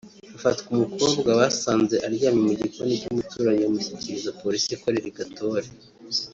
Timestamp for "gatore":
5.19-5.67